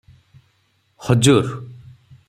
[1.09, 1.55] ହଜୁର!